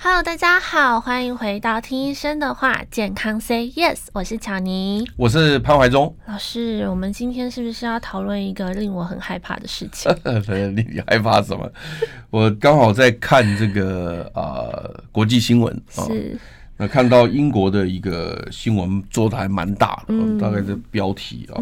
[0.00, 6.14] Hello，大家好，欢迎回到听医生的话，健康 Say Yes，我是巧妮，我是潘怀忠。
[6.26, 10.08] 老师，我们今天是不是要讨论一个令我很害怕的事情？
[10.76, 11.68] 你害怕什么？
[12.30, 16.38] 我刚好在看这个啊、呃、国际新闻，是
[16.76, 21.60] 那、哦、看到英国的一个新闻做的还蛮大的，嗯、大概的标题啊。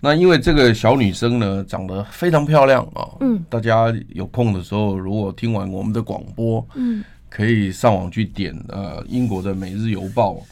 [0.00, 7.04] 那因为这个小女生呢长得非常漂亮啊，哦、嗯，大家有空的时候如果听完我们的广播，嗯。
[7.36, 10.42] 可以上网去点呃英国的《每日邮报》，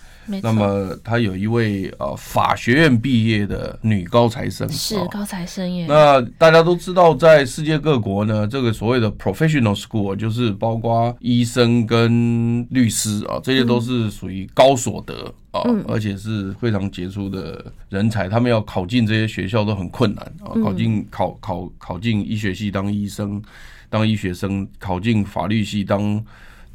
[0.43, 5.87] 那么他有一位呃法学院毕业的女高材生，是高材生耶。
[5.89, 18.29] 那大家都知道，在世界各国呢，这个所谓的 professional school 就是包括医生跟律师啊，这些都是属于高所得啊，而且是非常杰出的人才。
[18.29, 23.43] 他们要考进这些学校都很困难啊，考进考考考进医学系当医生，
[23.89, 26.23] 当医学生，考进法律系当。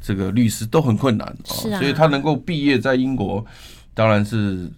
[0.00, 3.44] 这个律师都很困难啊，所以他能够毕业在英国，
[3.94, 4.70] 当然是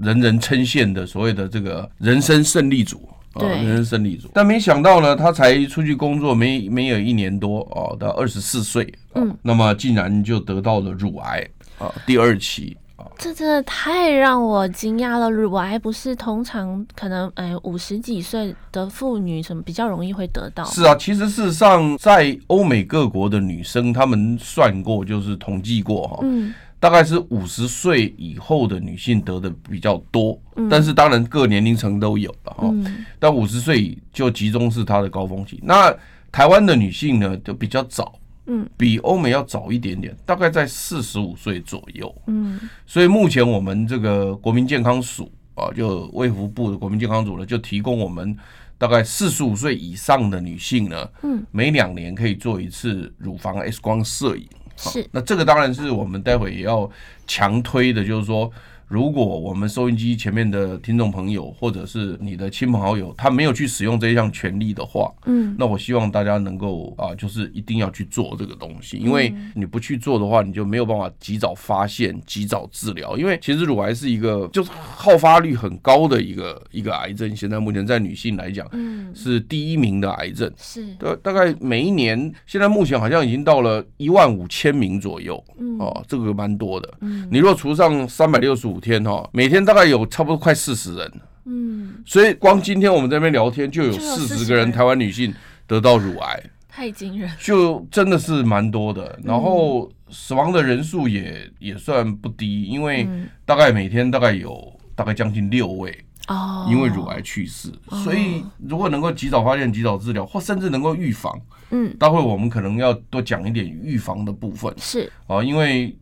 [0.00, 4.28] 人人称羡的所谓的这个人生胜利组啊，人生胜利组。
[4.34, 12.76] 但没想到呢，他才出去工作没没有一年多啊，到二十四岁，嗯，那么竟然就得到了乳癌啊，第二期。
[13.18, 15.30] 这真的太让我惊讶了！
[15.30, 20.64] 乳癌不是通常可能哎五十几岁的妇女什么比较容易会得到？
[20.64, 35.58] 是啊，其实事实上在欧美各国的女生，她们算过就是统计过哈，嗯，大概是五十岁以后的女性得的比较多，嗯，但是当然各年龄层都有了哈，嗯，但五十岁就集中是她的高峰期。
[35.62, 35.94] 那
[36.30, 38.12] 台湾的女性呢，就比较早。
[38.46, 42.14] 嗯，比欧美要早一点点，大概在四十五岁左右。
[42.26, 48.36] 嗯，所以目前我们这个国民健康署啊，就卫福部的国民健康署呢，就提供我们
[48.78, 54.48] 大概四十五岁以上的女性呢，嗯，每两年可以做一次乳房 X 光摄影。
[54.76, 56.90] 是，那这个当然是我们待会也要
[57.26, 58.50] 强推的，就是说。
[58.88, 73.18] 如果我们收音机前面的听众朋友，或者是你的亲朋好友，他没有去使用这一项权利的话，嗯，那我希望大家能够啊，就是一定要去做这个东西，因为你不去做的话，你就没有办法及早发现、及早治疗。
[73.18, 80.94] 因为其实乳癌是一个就是好发率很高的一个一个癌症，现在目前在女性来讲，嗯，是第一名的癌症，是。
[80.94, 88.75] 大大概每一年，现在目前好像已经到了一万五千名左右，嗯，哦，这个蛮多的，嗯，你若除上三百六十五。
[88.76, 91.12] 五天哈，每天大概有差不多快四十人，
[91.46, 95.32] 嗯，所以光今天我们这边聊天就有四十个人，台湾女性
[95.66, 99.18] 得到乳癌，太惊人，就真的是蛮多的。
[99.24, 103.08] 然后死亡的人数也也算不低，因为
[103.46, 105.98] 大概每天大概有大概将近六位
[106.28, 107.72] 哦，因为乳癌去世。
[108.04, 115.96] 所以如果能够及早发现、及早治疗，或甚至能够预防，嗯，待会我们可能要多讲一点预防的部分，是啊，因为。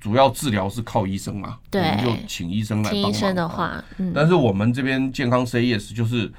[0.00, 3.10] 主要治疗是靠医生嘛，对，我们就请医生来帮忙。
[3.10, 6.32] 医生的话，嗯，但是我们这边健康 Yes 就是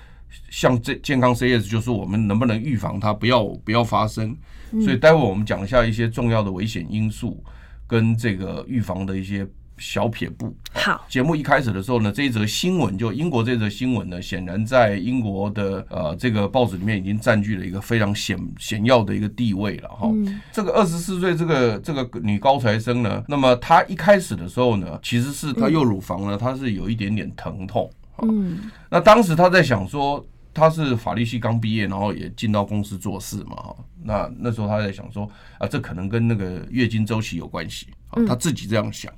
[0.50, 4.36] 像这健康 Yes 就是我们能不能预防它不要不要发生，
[4.84, 7.44] 所以待会我们讲一下一些重要的危险因素
[7.88, 9.48] 跟这个预防的一些。
[9.78, 10.56] 小撇步。
[10.74, 20.10] 好，节目一开始的时候呢，这一则新闻就英国这则新闻呢，显然在英国的呃这个报纸里面已经占据了一个非常显显要的一个地位了哈。
[20.12, 27.90] 嗯、这个二十四岁这个这个女高材生呢，那么她一开始的时候呢，其实是她右乳房呢，她是有一点点疼痛。
[28.22, 33.76] 嗯，那当时她在想说，她是法律系刚毕业，然后也进到公司做事嘛哈。
[34.04, 37.88] 那那时候她在想说，啊，这可能跟那个月经周期有关系。
[38.28, 39.12] 她自己这样想。
[39.12, 39.18] 嗯，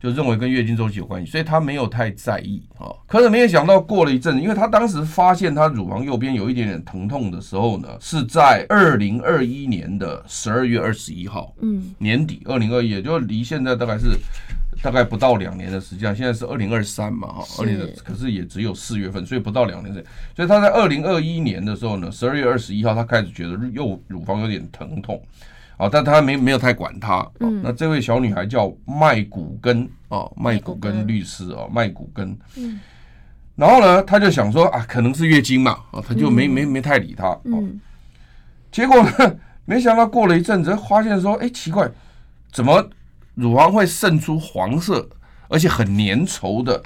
[0.00, 2.92] 就认为跟月经周期有关系，所以他没有太在意啊。
[3.06, 14.10] 可是没有想到过了一阵子，因为他当时发现他乳房右边有一点点疼痛的时候呢，是在二零二一年的十二月二十一号，嗯，年底二零二一，也就离现在大概是
[14.82, 16.14] 大概不到两年的时间。
[16.14, 19.94] 现在是二零二三嘛，哈，二零可是也只有四月份，所以不到两年。
[20.36, 25.18] 所以他在二零二一年的时候呢，十二月二十一号，他开始觉得右乳房有点疼痛。
[25.76, 27.28] 啊，但他没没有太管他。
[27.40, 32.36] 嗯，那这位小女孩叫麦古根啊，麦古根律师啊，麦古根。
[32.56, 32.80] 嗯，
[33.56, 37.38] 然后呢，他就想说啊，可能是月经嘛，啊，他就没没没太理他。
[37.44, 37.80] 嗯，
[38.70, 39.36] 结果呢，
[39.66, 41.90] 没想到过了一阵子，发现说，哎，奇怪，
[42.52, 42.88] 怎么
[43.34, 45.08] 乳房会渗出黄色
[45.48, 46.82] 而且很粘稠的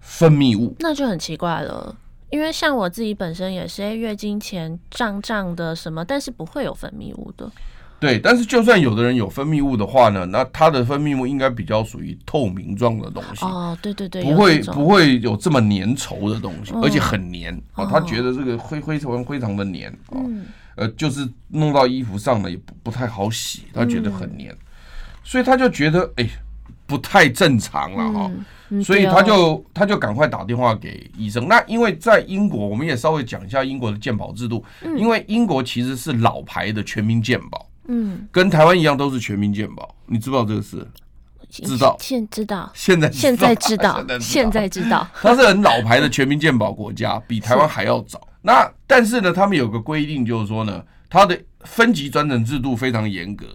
[0.00, 0.76] 分泌物？
[0.80, 1.96] 那就很奇怪了。
[2.28, 7.50] 因为像我自己本身也是，哎，月经前胀胀的什么，但是不会有分泌物的。
[7.98, 13.42] 对，但是就算有的人有分泌物的话呢，那他的分泌物应该比较属于透明状的东西。
[13.44, 17.88] 哦，对对对，不会不会有这么粘稠的东西，哦、而且很粘啊、哦。
[17.90, 20.44] 他觉得这个灰灰尘非常的粘啊、嗯，
[20.74, 24.58] 呃，就是弄到衣服上呢也不不太好洗，他觉得很粘，嗯、
[25.24, 26.28] 所以他就觉得哎
[26.84, 28.30] 不太正常了哈、
[28.68, 31.48] 嗯，所以他就他就赶快打电话给医生。
[31.48, 37.66] 那因为在英国，我们也稍微讲一下英国的健保制度、嗯，因为英国其实是老牌的全民健保。
[37.88, 40.86] 嗯，跟台湾一样都是全民健保，你知不知道这个事？
[41.48, 48.20] 知道，现知道，现在现在知道，现在知道， 它 是很老牌的全民健保国家，比台湾还要早。
[48.42, 53.46] 那但是呢，他们有个规定，就是说呢，它的分级转诊制度非常严格，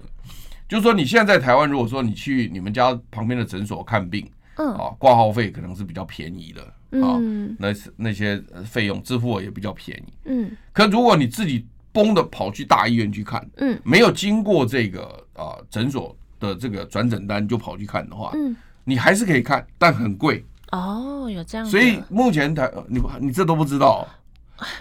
[0.68, 6.62] 就是说你现在在台湾，如果说你去你们家旁边的诊所看病，嗯，啊，挂号费可能是比较便宜的，
[7.06, 7.20] 啊，
[7.60, 7.68] 那
[7.98, 15.04] 那些费用支付也比较便宜，嗯，可如果你自己崩的跑去大医院去看，嗯，没有经过这个
[15.34, 20.46] 啊诊所的这个转诊单就跑去看的话，嗯，你还是可以看，但很贵。
[20.72, 21.68] 哦，有这样。
[21.68, 24.08] 所以目前台你你这都不知道，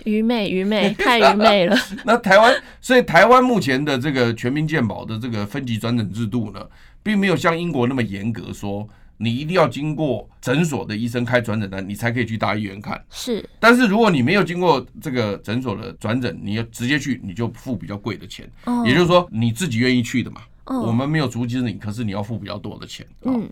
[0.04, 1.76] 愚昧愚昧 太愚昧了。
[2.04, 6.64] 那台湾，所以台湾目前的这个全民健保的这个分级转诊制度呢，
[7.02, 8.88] 并没有像英国那么严格说。
[9.22, 12.98] 你一定要经过诊所的医生开转诊单，你才可以去大医院看。
[13.10, 18.50] 是，但是如果你没有经过这个诊所的转诊，你要直接去，你就付比较贵的钱。
[18.64, 20.40] 哦，也就是说你自己愿意去的嘛。
[20.64, 23.06] 哦，我们没有阻止你，可是你要付比较多的钱。
[23.24, 23.46] 嗯，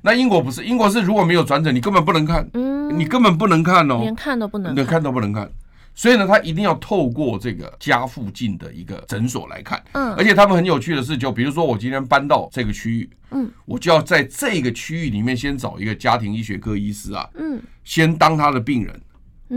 [0.00, 2.48] 那英国不是，英国是如果没有转诊，你根本不能看。
[2.54, 5.50] 嗯，你根本不能看哦，连看都不能，连看都不能看。
[6.00, 9.84] 所以呢，他一定要透过这个家附近的一个诊所来看。
[9.92, 18.98] 嗯，而且他们很有趣的是，就比如说我今天搬到这个区域，嗯，我就要在这个区域里面先找一个家庭医学科医师啊，嗯，先当他的病人，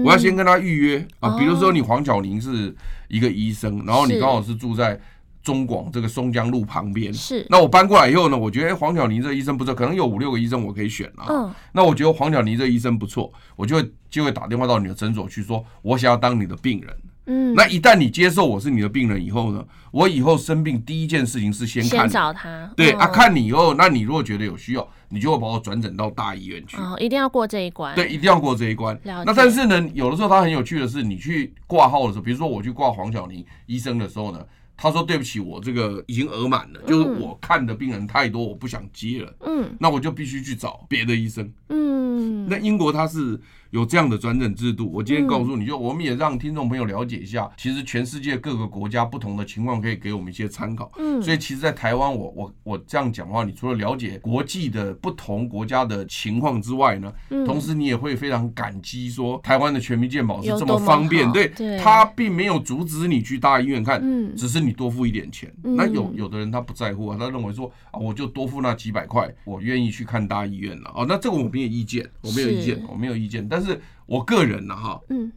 [0.04, 1.38] 我要先跟他预约啊。
[1.40, 2.76] 比如说你黄巧玲是
[3.08, 5.00] 一个医生，然后你刚好是住在。
[5.44, 11.26] 中广这个松江路旁边是，那我搬过来以后呢，我觉得黄巧妮这个医生不错，可能有五六个医生我可以选了。
[11.30, 16.96] 嗯，那我觉得黄巧妮这个医生不错，我就会就会打电话到你的诊所去说，我想要当你的病人。
[17.26, 22.72] 嗯，那一旦你接受我是你的病人以后呢，我以后生病第一件事情是先先找他。
[22.76, 26.78] 对啊，看你以后，那你如果觉得有需要，你就会把我转诊到大医院去。
[26.78, 27.94] 哦，一定要过这一关。
[27.96, 28.98] 对，一定要过这一关。
[29.04, 34.40] 那但是呢，有的时候他很有趣的是，你去挂号的时候，比如说我去挂黄晓宁医生的时候呢。
[34.76, 39.34] 他说：“对不起，我这个已经额满了，就是我看的病人太多，我不想接了。
[39.46, 41.52] 嗯，那我就必须去找别的医生。
[41.70, 43.40] 嗯，那英国他是。”
[43.74, 50.92] 有这样的转诊制度，我今天告诉你就，我们也让听众朋友了解一下，其实全世界各个国家不同的情况可以给我们一些参考。
[51.00, 57.12] 嗯，所以其实，在台湾，我我我这样讲的话，你除了了解国际的不同国家的情况之外呢，
[57.48, 61.50] 同时你也会非常感激说，台湾的全民健保是这么方便，对，
[61.80, 64.00] 他并没有阻止你去大医院看，
[64.38, 65.52] 只是你多付一点钱。
[65.64, 70.92] 那有有的人他不在乎啊，他认为说啊，我就多付那几百块，我愿意去看大医院了。
[70.94, 73.63] 哦，那这个我没有意见，我没有意见，我没有意见，但是。
[73.64, 75.32] 是我个人呢，哈，嗯，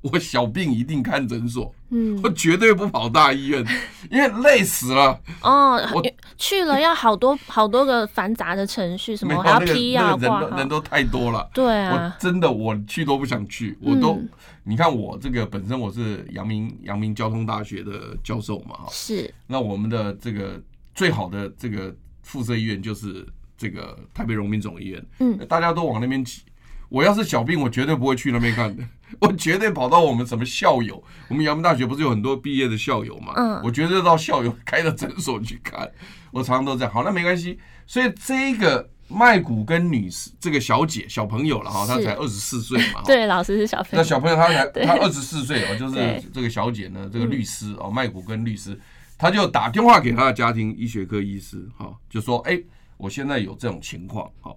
[0.00, 3.64] 我小病一定看诊所，嗯，我绝对不跑大医院，
[4.10, 5.18] 因为累死了。
[5.42, 6.02] 哦，我
[6.36, 11.48] 去了要好多好多个繁杂的程序，什么还要批药，人都人都太多了。
[11.54, 14.20] 对啊，我真的我去都不想去，我都
[14.64, 19.32] 你看我这个本身我是阳明阳明交通大学的教授嘛，哈，是。
[19.46, 20.60] 那我们的这个
[20.94, 26.42] 最好的这个附设医院就是这个台北荣民总医院，嗯，大家都往那边挤。
[26.92, 28.84] 我要是小病，我绝对不会去那边看的，
[29.18, 33.32] 我绝对跑到我们什么校友，我们阳明大学不是有很多毕业的校友嘛？
[33.36, 35.90] 嗯，我绝对到校友开的诊所去看。
[36.30, 36.92] 我常常都这样。
[36.92, 37.58] 好，那没关系。
[37.86, 43.00] 所以这个麦古跟女士，这个小姐小朋友了哈，她才二十四岁嘛。
[43.06, 43.96] 对，老师是小朋友。
[43.96, 48.78] 那小朋友她才 她二十四岁哦，就是这个小姐呢，这个律师哦，麦古跟律师，
[49.16, 52.60] 她就打电话给她的家庭医学科医师哈，就说哎，
[52.98, 54.54] 我现在有这种情况哈。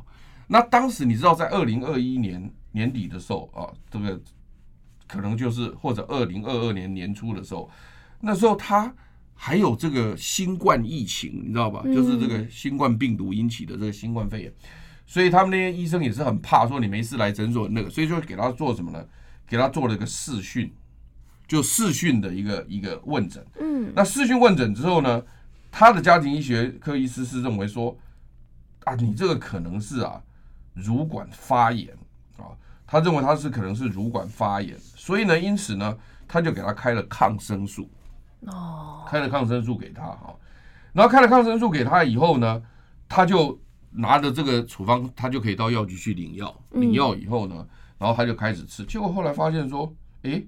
[0.48, 4.22] 那当时你知道，在二零二一年年底的时候啊，这个
[5.08, 7.70] 可能就是或者二零二二年年初的时候，
[8.20, 8.94] 那时候他
[9.34, 11.82] 还有这个新冠疫情，你知道吧？
[11.86, 14.54] 就是这个新冠病毒引起的这个新冠肺炎，
[15.08, 19.04] 所以他们那些医生也是很怕说你没事来诊所那个，所以就给他做什么呢？
[19.48, 20.72] 给他做了一个视讯，
[21.48, 23.44] 就视讯的一个一个问诊。
[23.60, 25.24] 嗯，那视讯问诊之后呢，
[25.72, 27.98] 他的家庭医学科医师是认为说
[28.84, 30.22] 啊，你这个可能是啊。
[30.76, 31.92] 乳管发炎
[32.38, 32.54] 啊，
[32.86, 37.90] 他认为他是可能是乳管发炎，所以呢，因此呢，他就给他开了抗生素，
[38.42, 40.36] 哦，开了抗生素给他哈，
[40.94, 42.62] 然后开了抗生素给他以后呢，
[43.10, 47.66] 他就拿着这个处方，他就可以到药局去领药，领药以后呢，
[47.98, 49.92] 然然后他就开始吃，结果后来发现说，
[50.22, 50.40] 哎，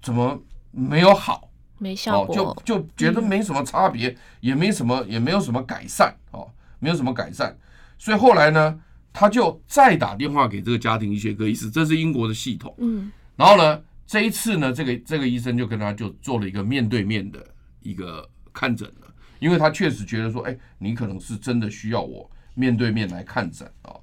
[0.00, 1.50] 怎么没有好？
[1.76, 7.54] 没效果，哦、就就觉得没什么差别，嗯、也没什么，也没有什么改善，哦，没有什么改善。
[7.98, 8.80] 所以后来呢，
[9.12, 17.44] 他就再打电话给这个家庭医学科医师，这是英国的系统，嗯，然后呢，这一次呢，这个这个医生就跟他就做了一个面对面的
[17.80, 23.94] 一个看诊了，因为他确实觉得说，哎，你可能是真的需要我面对面来看诊啊。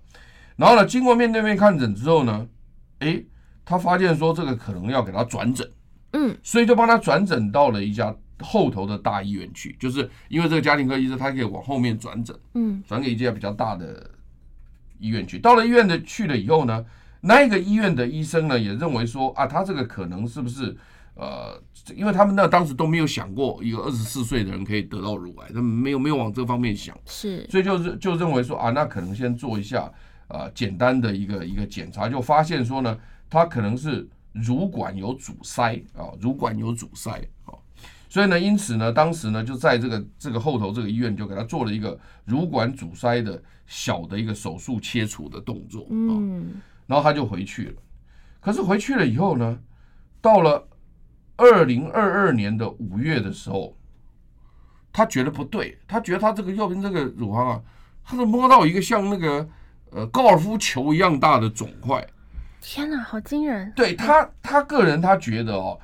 [0.56, 2.48] 然后呢，经过面对面看诊之后呢，
[3.00, 3.24] 哎，
[3.66, 5.70] 他发现说这个可能要给他转诊。
[6.12, 14.10] 嗯，所以就帮他转诊到了一家后头的大医院去，就是因为这个家庭科医生他可以往后面转诊，嗯，转给一家比较大的
[15.00, 15.39] 医院去。
[15.39, 16.86] 到了医院的去了以后呢，
[17.22, 20.75] 那一个医院的医生呢也认为说啊，他这个可能是不是
[21.15, 21.60] 呃，
[21.96, 29.84] 因为他们那当时都没有想过一个二十四岁的人可以得到乳癌，他们没有没有往这方面想，是，所以就是就认为说啊，那可能先做一下
[30.27, 32.98] 啊、呃、简单的一个一个检查，就发现说呢，
[33.29, 34.08] 他可能是。
[34.32, 37.10] 乳管有阻塞啊，乳管有阻塞
[37.46, 37.51] 啊，
[38.08, 47.74] 所以呢，因此呢，当时呢，就在这个这个后头这个医院就给他做了一个乳管阻塞的小的一个手术切除的动作，嗯，然后他就回去了。
[48.42, 49.60] 可是回去了以后呢，
[50.20, 50.68] 到了
[51.38, 53.78] 二零二二年的五月的时候，
[54.92, 57.62] 他觉得不对，他觉得他这个右边这个乳房啊，
[58.04, 59.48] 他是摸到一个像那个
[59.92, 62.04] 呃高尔夫球一样大的肿块。
[62.60, 63.72] 天哪，好惊人！
[63.76, 65.80] 对他，他个人他觉得哦，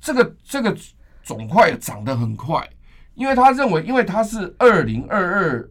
[0.00, 0.74] 这个这个
[1.22, 2.66] 肿块长得很快，
[3.14, 5.70] 因为他认为，因为他是二零二二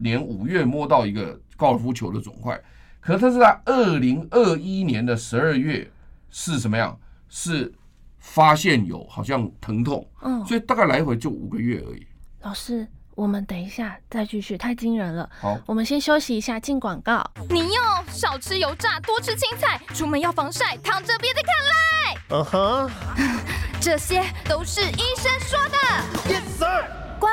[0.00, 2.60] 年五月摸到一个高尔夫球的肿块，
[3.00, 5.88] 可是他是在二零二一年的十二月
[6.30, 6.98] 是什么样？
[7.28, 7.72] 是
[8.18, 12.06] 发现有好像疼痛，嗯，所以大概来回就五个月而已。
[12.40, 12.88] 老师。
[13.16, 15.28] 我们等一下再继续，太惊人了。
[15.40, 17.22] 好，我们先休息一下，进广告。
[17.50, 22.16] 你哟，少吃油炸，多吃青菜，出门要防晒，躺着别再看赖。
[22.30, 22.90] 嗯哼，
[23.78, 26.32] 这些都是医生说的。
[26.32, 27.09] Yes sir。
[27.20, 27.30] 乖，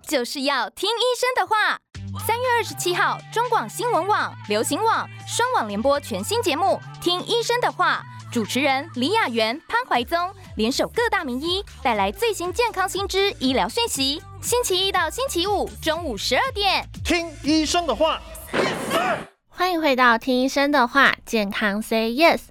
[0.00, 1.76] 就是要听医生的话。
[2.24, 14.22] 三月二十七号，中广新闻网、流行网双网联播全新节目《听医生的话》，主持人李雅媛、潘怀宗联手各大名医，带来最新健康新知、医疗讯息。
[14.40, 18.22] 星期一到星期五中午十二点，听医生的话。
[18.52, 19.16] Yes,
[19.48, 22.42] 欢迎回到听医生的话，健康 Say Yes。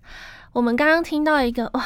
[0.52, 1.86] 我们刚刚听到一个哇，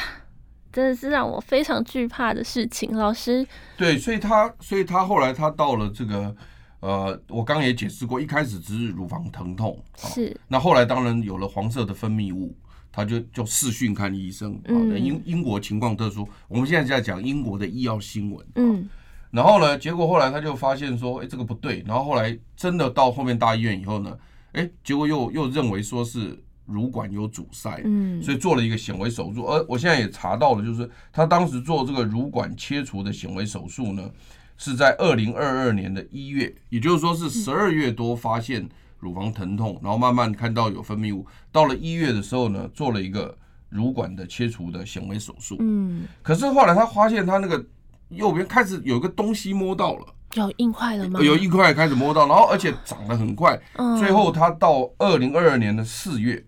[0.77, 2.95] 真的是让我非常惧怕的事情。
[2.95, 3.43] 老师，
[3.75, 6.35] 对，所以他，所以他后来他到了这个，
[6.81, 12.55] 呃，我刚刚也解释过，一开始只是乳房疼痛，是，那后来当然有了黄色的分泌物，
[12.91, 14.61] 他就就视讯看医生。
[14.65, 18.45] 嗯，英英国情况特殊，我们现在在讲英国的医药新闻。
[18.53, 18.87] 嗯。
[19.31, 21.83] 然后呢，结果后来他就发现说，哎，这个不对。
[21.87, 24.15] 然后后来真的到后面大医院以后呢，
[24.51, 29.43] 哎，结果又又认为说是乳管有阻塞，嗯，所以做了一个显微手术。
[29.45, 34.09] 而我现在也查到了，就是他当时做这个乳管切除的显微手术呢，
[34.57, 38.69] 是在二零二二年的一月，也就是说是十二月多发现
[38.99, 43.35] 乳房疼痛，然后慢慢看到有分泌物，到了一月的时候呢，做了一个
[43.69, 47.65] 乳管的切除的显微手术，嗯，可是后来他发现他那个。
[48.11, 50.05] 右边开始有个东西摸到了，
[50.35, 51.19] 有硬块了吗？
[51.21, 53.59] 有硬块开始摸到，然后而且长得很快。
[53.73, 56.41] 嗯，最后他到二零二二年的四月，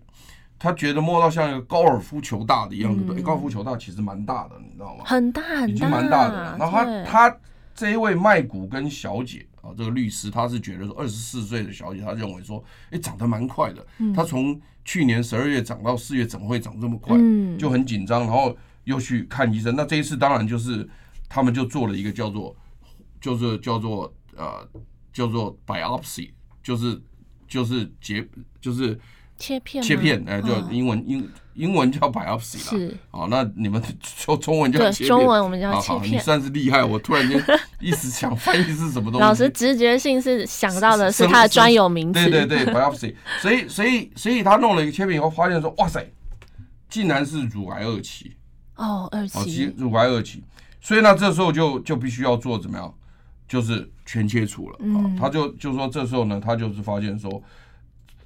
[0.60, 3.20] 他觉得摸到像一个高尔夫球大的一样，对不对？
[3.20, 5.04] 高尔夫球大其实蛮大的，你知道吗？
[5.04, 6.56] 很大很大，已经蛮大的了。
[6.58, 7.36] 然后他他
[7.74, 13.84] 这一位麦古跟小姐啊，这个律师他是觉得说二十四岁的小姐，他认为说，哎，长得蛮快的。
[14.14, 17.16] 他从去年十二月长到四月，怎么会长这么快？
[17.58, 19.74] 就很紧张，然后又去看医生。
[19.74, 20.88] 那这一次当然就是。
[21.32, 22.56] 他们就做了一个叫做，
[23.20, 24.68] 就是叫做呃
[25.12, 27.00] 叫做 biopsy，就是
[27.46, 28.28] 就是切
[28.60, 28.98] 就是
[29.40, 32.70] 切片切片，哎，就英文英英文叫 biopsy 啦。
[32.70, 32.96] 是。
[33.10, 35.08] 好，那你们 说中文叫切片。
[35.08, 36.12] 中文我们叫切片。
[36.12, 37.42] 你算是厉害，我突然间
[37.80, 39.18] 一时想翻译是什么东西。
[39.18, 42.30] 老师直觉性是想到的是它的专有名词。
[42.30, 43.14] 对对对，biopsy。
[43.42, 46.06] 所以所以所以他弄了一个切片以后，发现说哇塞，
[46.88, 48.36] 竟然是乳癌二期。
[48.76, 49.74] 哦，二期。
[49.76, 50.44] 乳癌二期。
[50.82, 52.94] 所以呢，这时候就就必须要做怎么样，
[53.48, 55.12] 就是全切除了啊。
[55.18, 57.42] 他就就说这时候呢，他就是发现说，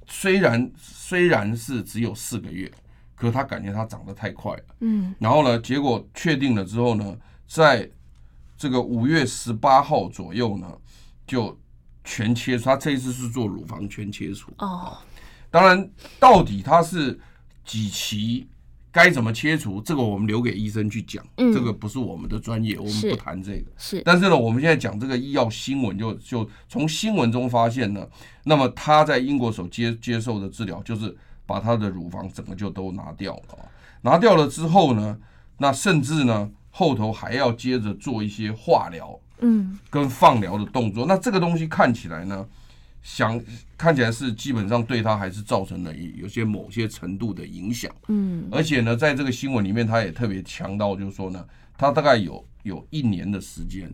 [0.07, 2.71] 虽然虽然是只有四个月，
[3.15, 4.63] 可他感觉他长得太快了。
[4.79, 5.13] 嗯。
[5.19, 7.89] 然后呢，结果确定了之后呢，在
[8.57, 10.67] 这个五月十八号左右呢，
[11.27, 11.57] 就
[12.03, 12.65] 全切除。
[12.65, 14.51] 他这一次是做乳房全切除。
[14.57, 14.97] 哦。
[15.49, 17.19] 当然，到底他是
[17.63, 18.47] 几期？
[18.95, 19.81] 该怎么切除？
[19.81, 23.69] 这个我们留给医生去讲，嗯、这个不是我们的专业，我们不谈这个。
[23.75, 28.07] 是，但是呢，我们现在讲这个医药新闻就，就就从新闻中发现呢，
[28.45, 31.13] 那么他在英国所接接受的治疗就是
[31.45, 33.69] 把他的乳房整个就都拿掉了。
[34.03, 35.17] 拿掉了之后呢，
[35.57, 41.05] 那甚至呢后头还要接着做一些化疗，嗯，跟放疗的动作。
[41.05, 42.47] 那这个东西看起来呢，
[43.05, 43.39] 想
[43.77, 51.45] 看起来是基本上对他还是造成了有些某些程度的影响，嗯，而且呢，在这个新闻里面，他也特别强调，就是说呢，
[51.77, 53.87] 他大概有有一年的时间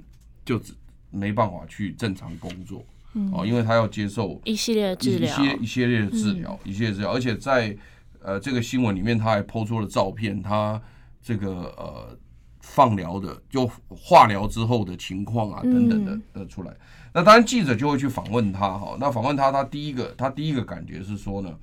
[0.46, 0.74] 就只
[1.10, 2.86] 没办法去正常工作。
[3.34, 7.76] 哦，因为他要接受一系列治疗，一些一系列的治疗，一系列治疗，而且在
[8.22, 10.82] 呃这个新闻里面，他还 PO 出了照片，他
[11.22, 12.18] 这个呃
[12.62, 16.74] 放疗的就化疗之后的情况啊等等的呃出来。
[17.14, 21.54] 那当然记者就会去访问他哈，那访问他，他第一个他第一个感觉是说呢，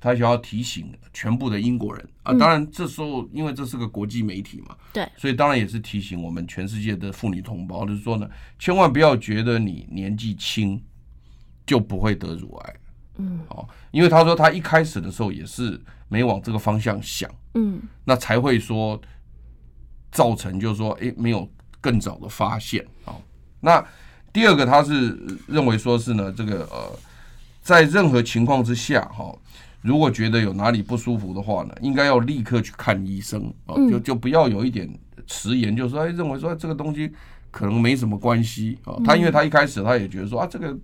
[0.00, 2.08] 他想要提醒全部的英国人。
[2.22, 10.82] 啊，当然这时候因为这是个国际媒体嘛，对，所以当然也是提醒我们全世界的妇女同胞，就是说呢，千万不要觉得你年纪轻。
[11.68, 12.74] 就不会得乳癌，
[13.18, 18.98] 嗯，好，因为他说他一开始的时候也是没往这个方向想，嗯，那才会说
[20.10, 21.48] 造成就是说，哎，没有
[21.80, 23.20] 更早的发现，好，
[23.60, 23.84] 那
[24.32, 26.98] 第二个他是认为说是呢，这个呃，
[27.60, 29.34] 在任何情况之下，哈，
[29.80, 34.88] 如果觉得有哪里不舒服的话呢，应该要立刻去看医生，啊，就就不要有一点
[35.26, 37.12] 迟延，就是说，哎，认为说这个东西
[37.50, 40.76] 可能没什么关系啊，他因为他一开始他也觉得说啊，这个。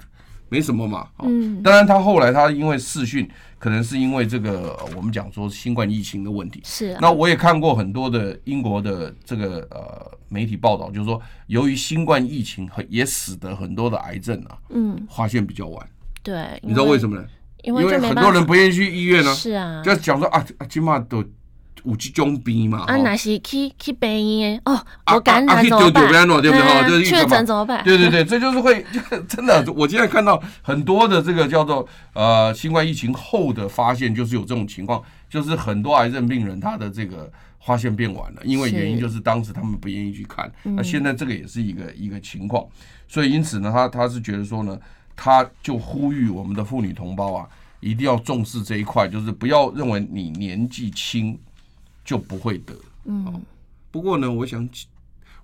[0.48, 6.96] 没什么嘛，嗯，当然他后来他因为视讯，可能是因为这个我们讲说新冠疫情的问题，是。
[7.00, 15.88] 那我也看过很多的英国的这个呃媒体报道，就是说由于新冠疫情很，也使得很多的癌症啊，嗯，发现比较晚。
[16.22, 17.24] 对，你知道为什么呢？
[17.62, 21.24] 因为很多人不愿意去医院呢，是啊，就讲说啊，起码都。
[21.84, 22.84] 五 G 中病嘛？
[22.86, 24.78] 啊，那是去去病院哦，
[25.12, 26.26] 我感染怎么办？
[26.26, 26.60] 对不对？
[26.60, 27.84] 哈，就是确诊怎么办？
[27.84, 28.84] 对对对，这就是会
[29.28, 29.64] 真的。
[29.76, 40.50] 我现在看到很多的这个叫做呃新冠疫情后的发现，就是有这种情况，就是很多癌症病人他的这个发现变晚了，因为原因就是当时他们不愿意去看。
[40.62, 42.66] 那现在这个也是一个一个情况，
[43.06, 44.78] 所以因此呢，他他是觉得说呢，
[45.14, 47.47] 他就呼吁我们的妇女同胞啊，
[47.80, 51.38] 一定要重视这一块，就是不要认为你年纪轻。
[52.04, 52.75] 就不会得。
[53.04, 53.43] 嗯，
[53.90, 54.69] 不过呢，我想，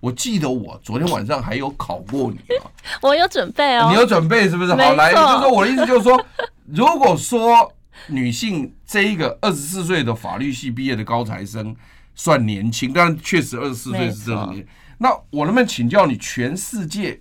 [0.01, 2.71] 我记得我昨天晚上还有考过你啊。
[3.03, 3.89] 我有准备哦。
[3.91, 4.71] 你有准备是不是？
[4.71, 6.27] 好，来，就是说我的意思就是说，
[6.67, 7.73] 如果说
[8.09, 11.75] 女性这一个二十四岁的法律系毕业的高材生
[12.15, 14.67] 算年轻，但确实二十四岁是这种年。
[14.99, 17.19] 那我能不能请教你，全世界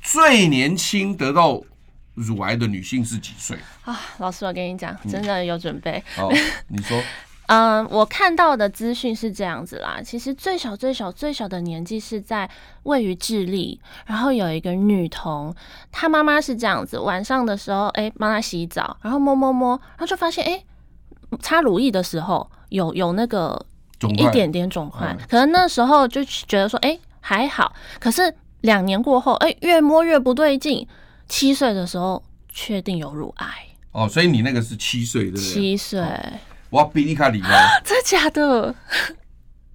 [0.00, 1.62] 最年轻得到
[2.14, 3.56] 乳癌的女性是几岁？
[3.84, 6.02] 啊，老师，我跟你讲，真的有准备。
[6.14, 6.30] 好，
[6.68, 7.02] 你说。
[7.48, 10.00] 嗯，我看到的资讯是这样子啦。
[10.04, 12.48] 其实最小、最小、最小的年纪是在
[12.82, 15.54] 位于智利，然后有一个女童，
[15.90, 20.64] 她妈妈是这样子：晚上的时候，哎、欸，帮她洗澡，然后摸摸摸，然后就发现，哎、欸，
[21.40, 23.58] 擦乳液的时候有有那个
[24.00, 27.74] 一点点肿块，可能那时候就觉得说，哎、欸，还好。
[27.98, 30.86] 可是两年过后，哎、欸，越摸越不对劲。
[31.28, 33.46] 七岁的时候确定有乳癌。
[33.92, 35.42] 哦，所以你那个是七岁对不对？
[35.42, 36.02] 七岁。
[36.70, 38.74] 我比你卡厉害， 真的假的？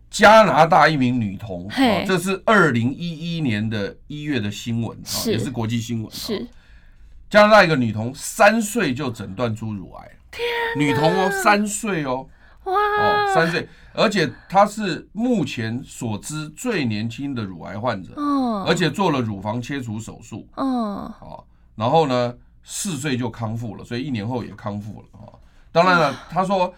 [0.10, 1.68] 加拿大一名女童，
[2.06, 6.12] 这是二零一一年的一月的新闻，也是国际新闻。
[6.12, 6.48] 是。
[7.32, 10.12] 加拿大一个女童三岁就诊断出乳癌，
[10.78, 12.30] 女童哦，三岁哦，
[12.66, 18.14] 哇，哦，三岁，而且她是目前所知最年轻的乳癌患者，
[18.68, 22.32] 而且做了乳房切除手术，嗯，好，然后呢，
[22.64, 25.08] 四岁就康复了，所以一年后也康复了，
[25.74, 26.72] 当然了，他说，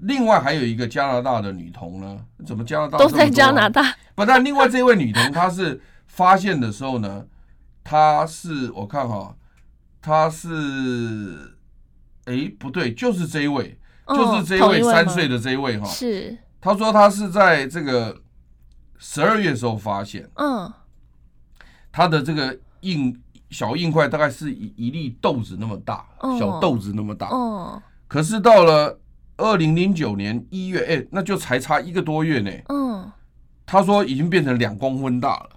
[0.00, 3.94] 另外还有一个加拿大的女童呢，怎么加拿大都在加拿大？
[4.16, 7.24] 不但另外这位女童，她是发现的时候呢，
[7.84, 9.36] 她是我看哈，
[10.00, 11.56] 她是，
[12.24, 13.78] 哎不对，就是这一位，
[14.08, 16.36] 就是这一位三岁的这一位哈，是。
[16.60, 18.20] 她说她是在这个
[18.98, 20.72] 十二月时候发现，嗯，
[21.92, 23.16] 她的这个硬
[23.50, 26.04] 小硬块大概是一一粒豆子那么大，
[26.40, 27.80] 小豆子那么大，嗯。
[28.12, 29.00] 可是到了
[29.38, 32.50] 二零零九年一月，哎，那就才差一个多月呢。
[32.68, 33.10] 嗯，
[33.64, 35.48] 他说已经变成两公分大了，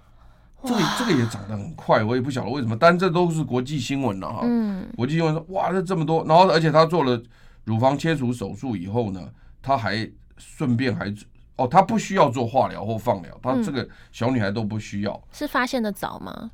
[0.64, 4.40] 这个这个也长得很快，我也不晓得为什么，但这都是国际新闻了哈。
[4.44, 7.22] 嗯，国际新闻说哇，这这么多，然后而且他做了
[7.64, 9.20] 乳房切除手术以后呢，
[9.60, 11.14] 他还顺便还
[11.56, 15.22] 哦，他不需要做化疗或放疗，他这个小女孩都不需要。
[15.30, 16.50] 是发现的早吗？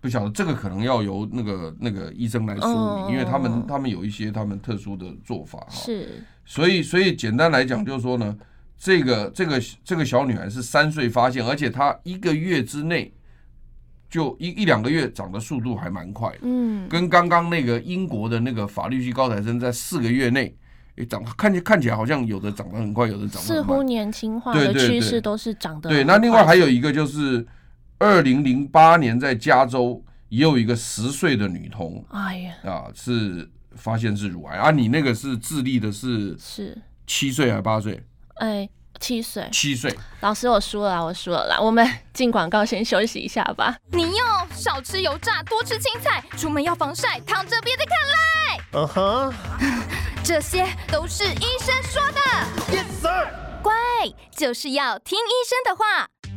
[0.00, 5.70] 不晓得这个可能要由那个那个医生来说明，oh, 因为他们他们有一些他们特殊的做法哈。
[5.70, 8.36] 是，所以所以简单来讲就是说呢，
[8.78, 13.12] 这个这个这个小女孩是三岁发现，而且她一个月之内
[14.08, 16.38] 就一一两个月长的速度还蛮快的。
[16.42, 20.56] 嗯，跟刚刚那个英国的那个法律系高材生在四个月内，
[20.94, 26.04] 诶长看起看起来好像有的长得很快，有的长得似乎年轻化的趋势都是长得对。
[26.04, 27.44] 那另外还有一个就是，
[27.98, 38.02] 二零零八年在加州也有一个十岁的女童，哎呀啊是发现是乳癌啊，你那个是智利的是是七岁还是八岁？
[38.36, 38.68] 哎。
[39.00, 39.96] 七岁，七岁。
[40.22, 41.60] 老师，我输了，我输了啦。
[41.60, 43.76] 我们进广告，先休息一下吧。
[43.92, 48.60] 你要少吃油炸，多吃青菜，出门要防晒，躺着别再看赖。
[48.72, 49.32] 嗯哼，
[50.24, 52.20] 这些都是医生说的。
[52.76, 53.28] Yes sir。
[53.62, 53.72] 乖，
[54.34, 56.08] 就是要听医生的话。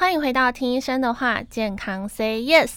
[0.00, 2.70] 欢迎回到听医生的话，健康 Say Yes。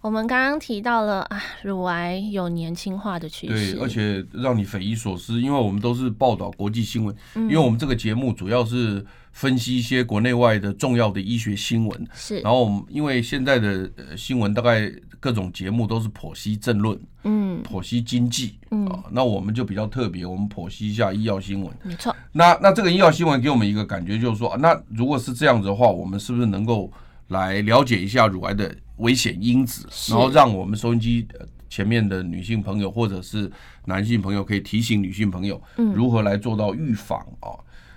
[0.00, 9.06] 我们刚刚提到了啊，乳癌有年轻化的趋势，对，而且让你匪夷所思，因为我们都是报道国际新闻，嗯，因为我们这个节目主要是。
[9.34, 12.38] 分析一些国内外的重要的医学新闻，是。
[12.40, 22.14] 然后我们因为现在的新闻大概各种节目都是剖析政论，嗯，剖析经济，嗯，啊那我们就比较特别，我们剖析一下医药新闻，没错。
[22.30, 26.90] 那那这个医药新闻给我们一个感觉就是说，那如果是这样子的话，我们是不是能够
[27.28, 31.26] 来了解一下乳癌的危险因子，然后让我们收音机
[31.68, 33.50] 前面的女性朋友或者是
[33.86, 37.50] 男性朋友可以提醒女性朋友，如何来做到预防啊？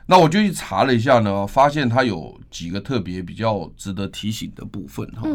[0.07, 5.27] 那我就去查了一下呢，发现它有几个特别比较值得提醒的部分哈。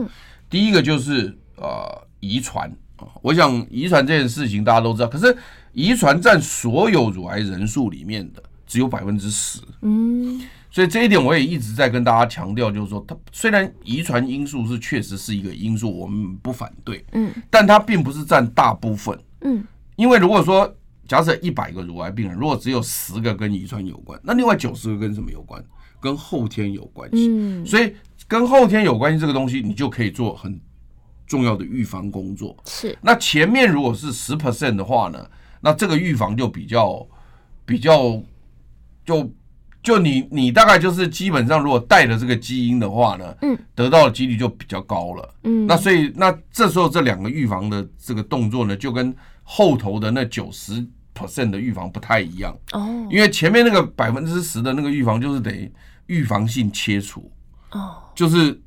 [0.49, 5.37] 第一个就是呃遗传啊，我想遗传这件事情大家都知道，可是
[5.73, 9.61] 遗传占所有乳癌人数里面的只有百分之十。
[9.83, 19.19] 嗯，所以这一点我也一直在跟大家强调，就是说它虽然遗传因素是确实是一个因素，我们不反对，嗯，但它并不是占大部分。
[19.43, 19.63] 嗯，
[19.97, 20.75] 因为如果说
[21.13, 25.63] 假设一百个乳癌病人，如果只有十个跟遗传有关，那另外九十个跟什么有关？
[26.01, 27.29] 跟后天有关系。
[27.29, 27.95] 嗯，所以
[28.27, 30.59] 跟后天有关系这个东西，你就可以做很
[31.27, 32.57] 重要的预防工作。
[32.65, 32.97] 是。
[33.03, 35.29] 那前面如果是十 percent 的话呢，
[35.61, 37.07] 那这个预防就比较
[37.67, 38.19] 比较
[39.05, 39.31] 就
[39.83, 45.35] 就你你大概就是基本上如果带了这个基因的话呢，嗯，得到的几率就比较高了。
[45.43, 50.83] 嗯，那所以那这时候这两个预防的这个动作呢，就跟后头的那九十
[51.15, 55.71] percent 的预防不太一样哦，因为前面那个百分之十的那个预防就是得
[56.07, 57.31] 预防性切除
[57.73, 58.61] 哦，就是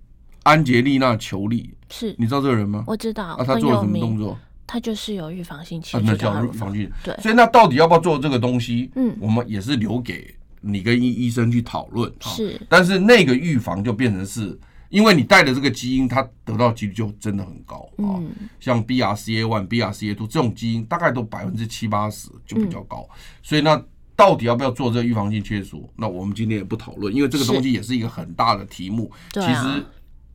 [0.44, 2.84] 安杰丽娜裘丽，是你知道这个人吗？
[2.88, 4.38] 我知道，啊，他做了什么动作？
[4.68, 6.92] 他就是有预防性切除，那叫预防性。
[7.04, 8.92] 对，所以那到底要不要做这个东西？
[8.96, 12.12] 嗯，我们也是留给你跟医医生去讨论。
[12.22, 14.58] 是，但是那个预防就变成是。
[14.89, 18.21] 因为你带的这个基因，它得到几率就真的很高啊。
[18.60, 23.08] 像 BRCA one、BRCA two 这种基因，大概都百分之七八十就比较高。
[23.41, 23.82] 所以那
[24.15, 25.89] 到底要不要做这个预防性切除？
[25.95, 29.12] 那我们今天也不讨论，因为这个东西也是一个很大的题目。
[29.34, 29.86] 其实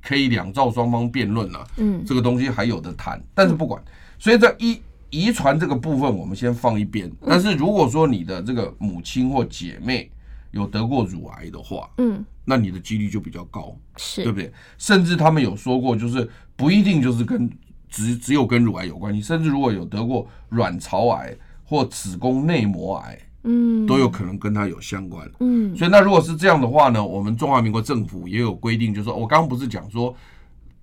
[0.03, 1.67] 可以两造双方辩论了。
[1.77, 3.23] 嗯，这个东西还有的谈。
[3.35, 3.83] 但是不管，
[4.19, 7.11] 所以在遗遗传这个部分，我们先放一边。
[7.27, 10.11] 但是如果说你的这个母亲或姐妹，
[10.53, 14.53] 有得过乳癌的话，嗯，那你的几率就比较高，是对不对？
[14.79, 17.49] 甚至他们有说过，就是不一定就是跟
[17.89, 25.77] 只只有跟乳癌有关系，甚至如果有得过卵巢癌或子宫内膜癌，嗯，都有可能跟它有相关，嗯。
[25.77, 30.13] 所以那如果是这样的话呢，我们中华民国政府也有规定，就是说我刚刚不是讲说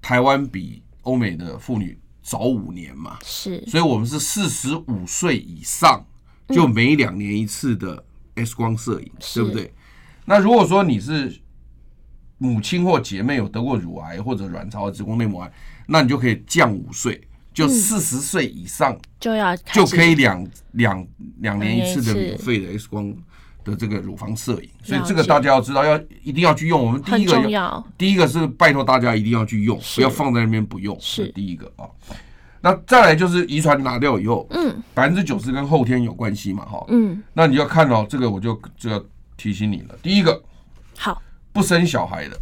[0.01, 6.05] 台湾比欧美的妇女早五年嘛，是，所以我们是四十五岁以上
[6.47, 8.05] 就每两年一次的。
[8.37, 9.73] X 光摄影，对不对？
[10.25, 11.39] 那如果说你是
[12.37, 15.51] 母亲或姐妹有得过乳癌或者卵巢、子宫内膜癌，
[15.87, 17.19] 那你就可以降五岁，
[17.53, 21.07] 就四十岁以上、嗯、就要就可以两两
[21.39, 23.11] 两年一次的免费的 X 光
[23.63, 24.69] 的这个乳房摄影。
[24.83, 26.85] 所以这个大家要知道，要一定要去用。
[26.85, 30.95] 我们第一个要第一个是拜托大家一定要去用，不要放在那边不用。
[30.99, 31.89] 是第一个啊。
[32.67, 39.01] 那再来就是遗传拿掉以后，嗯，百分之九十跟后天有关系嘛，哈，嗯，那你要看到这个，我就就要
[39.37, 39.95] 提醒你了。
[40.03, 40.43] 第一个，
[40.97, 41.21] 好，
[41.53, 42.37] 不生小孩的，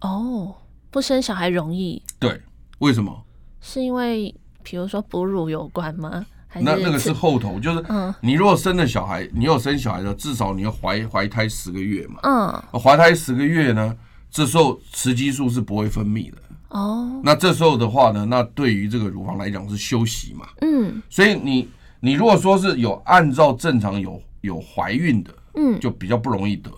[0.00, 0.52] 哦，
[0.90, 2.40] 不生小孩容易，对，
[2.80, 3.24] 为什么？
[3.60, 6.26] 是因为比如说哺乳有关吗？
[6.56, 13.96] 那那个是后头，就是，嗯，你如果生了小孩，你有生小孩的，至少你要怀怀胎十个月嘛，嗯，怀胎十个月呢，
[14.28, 16.38] 这时候雌激素是不会分泌的。
[16.72, 17.22] 哦，oh.
[17.22, 21.68] 那这时候的话呢，那对于这个乳房来讲是休息嘛，嗯，所以你
[22.00, 26.70] 你如果说是有按照正常有有怀孕的，嗯，就比较不容易得，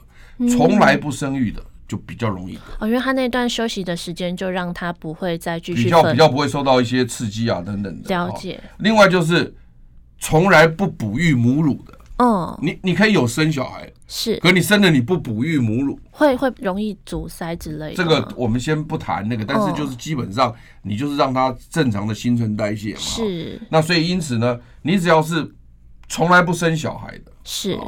[0.48, 8.60] 从来不生育的就比较容易得，哦，因为他那段休息的时间就让他不会再继续比较比较不会受到一些刺激啊等等的，了解。
[8.78, 9.54] 另外就是
[10.18, 17.94] 从来不哺育母乳的，嗯，你你可以有生小孩，是，可你生了你不哺育母乳，会会容易阻塞之类的。
[17.94, 23.00] 这个我们先不谈那个，但是就是基本上你就是让它正常的新陈代谢嘛。
[23.00, 23.60] 是。
[23.70, 25.50] 那所以因此呢，你只要是
[26.08, 27.78] 从来不生小孩的，是，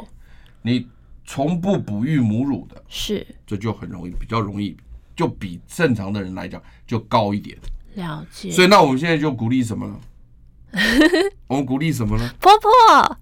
[0.63, 0.87] 你
[1.23, 4.75] 从不哺育母乳的，是，这就很容易，比较容易，
[5.15, 7.57] 就比正常的人来讲就高一点。
[7.93, 8.49] 了解。
[8.51, 9.99] 所以那我们现在就鼓励什么呢？
[11.47, 12.29] 我们鼓励什么呢？
[12.39, 13.17] 婆婆，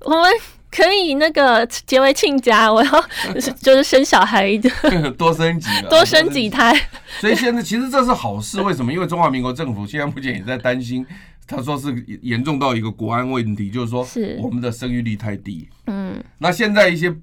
[0.00, 0.32] 我们
[0.70, 3.04] 可以那个结为亲家，我要
[3.62, 4.70] 就是生小孩的，
[5.16, 6.74] 多生几个，多生几胎。
[7.20, 8.92] 所以现在其实这是好事，为什么？
[8.92, 11.06] 因为中华民国政府现在目前也在担心，
[11.46, 14.06] 他说是严重到一个国安问题，就是说
[14.38, 15.68] 我们的生育率太低。
[15.86, 17.14] 嗯，那现在一些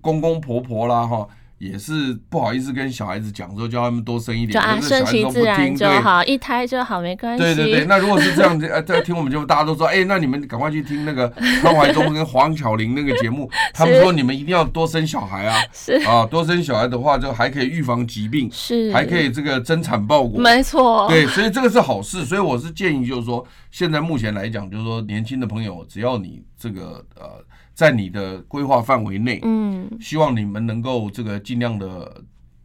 [0.00, 1.28] 公公婆婆啦，哈。
[1.58, 7.42] 也是不好意思跟小孩子讲说，叫他们多生一点，就顺其自然就好，一胎就好，没关系。
[7.42, 11.26] 对对对，那如果是这样子，呃， 在听我们节目，大家都说，哎，那你们赶快去听那个
[11.62, 21.08] 潘怀忠跟黄巧玲那个节目，他们说你们一定要多生小孩啊，是啊，多生小孩的话，就还可以预防疾病，是，还可以这个增产报国，没错。
[21.08, 27.42] 对，所以这个是好事，所以我是建议，就是说，现在目前来讲，就是说，年轻的朋友，只要你这个呃。
[27.76, 32.22] 在你的规划范围内，嗯，希望你们能够这个尽量的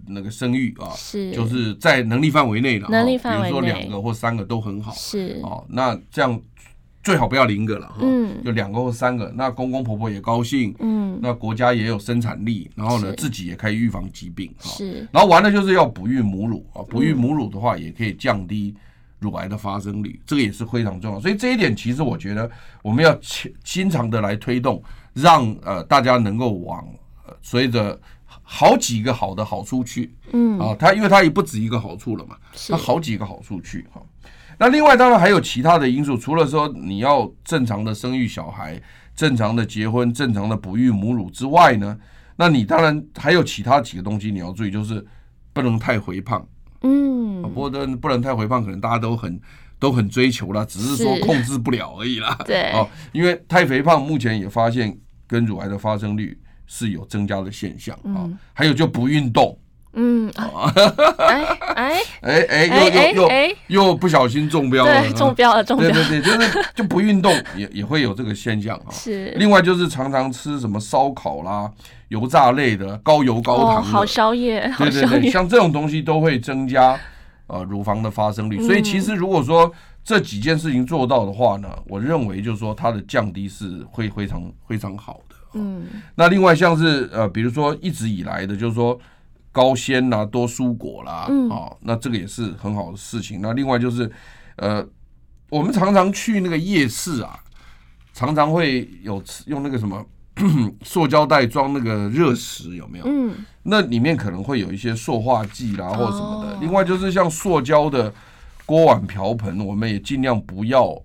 [0.08, 5.38] 那个生育啊，是，就是在能力范围内的，能力范围，比如说两个或三个都很好，是。
[5.43, 6.41] 哦，那这样
[7.04, 18.74] 最好不要零个了哈，嗯，就两个或三个，那公公婆婆也高兴，嗯，那国家也有生产力，然后呢，自己也可以预防疾病，是，然后完了就是要哺育母乳啊，哺育母乳的话也可以降低。
[19.19, 22.50] 乳癌的发生率，这个也是非常重要，所以这一点其实我觉得
[22.82, 23.15] 我们要
[23.63, 24.82] 经常的来推动，
[25.13, 26.86] 让呃大家能够往
[27.41, 28.00] 随着
[28.43, 32.36] 好几个好的好处去，嗯啊，它因为它也不止一个好处了嘛，
[32.69, 34.02] 它好几个好处去哈。
[34.58, 38.80] 那另外当然还有其他的因素，除了说你要正常的生育小孩、
[39.15, 41.97] 正常的结婚、正常的哺育母乳之外呢，
[42.36, 45.06] 那你当然还有其他几个东西你要注意，就是
[45.52, 46.45] 不能太肥胖。
[46.84, 49.39] 嗯，不过都不能太肥胖，可能大家都很
[49.82, 52.38] 都很追求啦，只是说控制不了而已啦。
[52.46, 54.96] 对，哦，因为太肥胖，目前也发现
[55.28, 58.30] 跟乳癌的发生率是有增加的现象啊。
[58.54, 59.58] 还有就不运动，
[59.94, 60.32] 嗯，
[61.17, 65.89] 哎哎 哎哎，又又又又不小心中标了，中标了，中标。
[65.89, 68.91] 对对对，就是就不运动 也也会有这个现象啊。
[68.91, 71.72] 是，另外就是常常吃什么烧烤啦。
[72.10, 77.00] 油炸类的、高油高糖的，好宵夜，对对对，像这种东西都会增加
[77.52, 78.66] 呃乳房的发生率。
[78.66, 79.72] 所以其实如果说
[80.04, 85.36] 这几件事情做到的话呢，我认为就是说它的降低是会非常非常好的。
[85.54, 85.86] 嗯，
[86.16, 88.98] 那另外像是呃，比如说一直以来的，就是说
[89.52, 93.42] 高纤啦、多蔬果啦，啊，那这个也是很好的事情。
[93.42, 94.10] 那另外就是
[94.56, 94.84] 呃，
[95.50, 97.38] 我们常常去那个夜市啊，
[98.14, 100.06] 常常会有吃用那个什么。
[100.84, 103.06] 塑胶袋装那个热食有没有？
[103.08, 106.58] 嗯，那里面可能会有一些塑化剂啦，或什么的。
[106.62, 108.14] 另外就是像塑胶的
[108.66, 110.96] 锅碗瓢盆，我们也尽量不要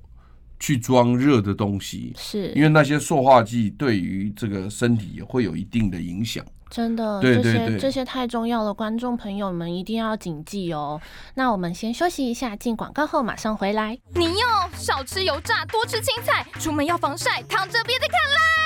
[0.59, 6.45] 去装热的东西，是因为那些塑化剂对于这个身体也会有一定的影响。
[6.69, 11.01] 真的，对对对，这些这些太重要了，观众朋友们一定要谨记哦。
[11.35, 13.97] 那我们先休息一下，进广告后马上回来。
[14.15, 18.66] 你要少吃油炸，多吃青菜，出门要防晒，躺着别再看赖。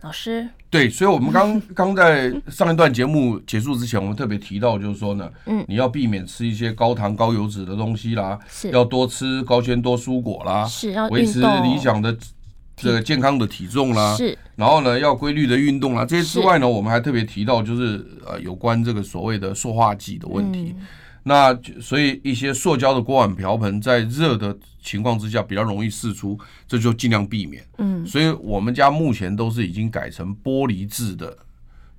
[0.00, 0.48] 老师。
[0.70, 12.16] 对，所以，我们刚 刚在上一段节目结束之前，我们特别提到，就是说呢，嗯，你要避免吃一些高糖高油脂的东西啦，是，要多吃高纤多蔬果啦，是要维持理想的。
[12.80, 16.06] 这个健康的体重啦，是，然后呢，要规律的运动啦。
[16.06, 20.76] 这些之外呢，我们还特别提到，就是呃，有关这个所谓的塑化剂的问题。
[21.28, 26.36] 那所以一些塑胶的锅碗瓢盆在热的情况之下比较容易释出，
[26.66, 27.62] 这就尽量避免。
[27.76, 31.36] 嗯，所以我们家目前都是已经改成玻璃制的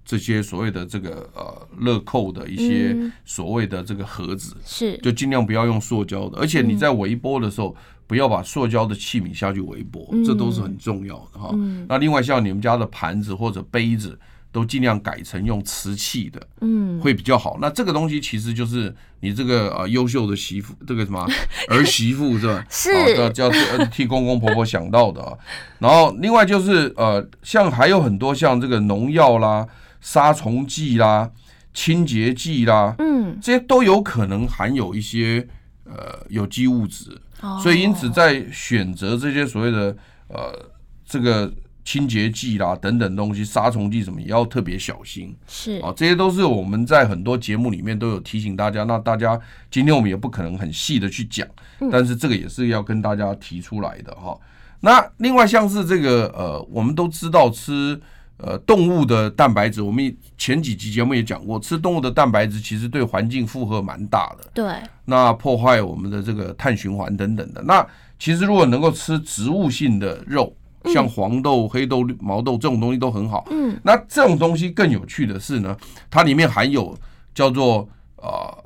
[0.03, 6.39] 这些所谓的这个呃乐扣的一些所谓的这个盒子，是，就尽量不要用塑胶的。
[6.39, 7.75] 而且你在微波的时候，
[8.07, 11.55] 不要把塑胶的器皿下去微波，这都是很重要的哈。
[11.87, 14.19] 那另外像你们家的盘子或者杯子，
[14.51, 17.57] 都尽量改成用瓷器的，嗯，会比较好。
[17.61, 21.23] 那这个东西其实就是你这个呃优秀的媳妇，这个什么
[21.69, 22.65] 儿媳妇是吧？
[22.69, 23.49] 是，啊，叫
[23.91, 25.37] 替公公婆婆想到的啊。
[25.77, 29.67] 然后另外就是呃，像还有很多像这个农药啦、
[30.01, 31.29] 杀虫剂啦、
[31.73, 35.47] 清洁剂啦，嗯，这些都有可能含有一些
[35.83, 37.15] 呃有机物质，
[37.61, 39.95] 所以因此在选择这些所谓的
[40.27, 40.71] 呃
[41.05, 41.53] 这个。
[41.89, 45.35] 清洁剂啦，等等东西，杀虫剂什么也要特别小心。
[45.47, 48.83] 是啊，这些都是我们在很多节目里面都有提醒大家。
[48.83, 49.39] 那大家
[49.71, 51.47] 今天我们也不可能很细的去讲，
[51.91, 54.37] 但是这个也是要跟大家提出来的哈。
[54.81, 57.99] 那另外像是这个呃，我们都知道吃
[58.37, 64.47] 呃动物的蛋白质，我们前几集节目也讲过，吃动物的蛋白质其实对环境负荷蛮大的。
[64.53, 64.75] 对，
[65.05, 67.63] 那破坏我们的这个碳循环等等的。
[67.63, 67.83] 那
[68.19, 70.55] 其实如果能够吃植物性的肉。
[70.93, 73.47] 像黄豆、黑豆、毛豆这种东西都很好。
[73.51, 75.75] 嗯，那这种东西更有趣的是呢，
[76.09, 76.97] 它里面含有
[77.33, 78.63] 叫做呃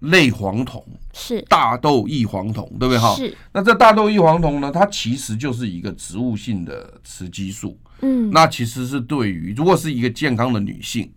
[0.00, 3.14] 类黄酮，是大豆异黄酮，对不对哈？
[3.14, 3.36] 是。
[3.52, 7.78] 那这大豆异黄酮呢，它其实就是一个植物性的雌激素。
[8.00, 11.10] 嗯，那其实是对于如果是一个健康的女性，